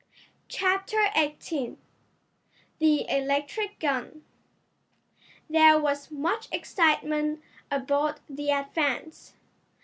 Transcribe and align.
Chapter 0.47 0.97
Eighteen 1.15 1.77
The 2.79 3.07
Electric 3.07 3.77
Gun 3.77 4.25
There 5.47 5.77
was 5.79 6.09
much 6.09 6.47
excitement 6.51 7.43
aboard 7.69 8.19
the 8.27 8.49
Advance. 8.49 9.33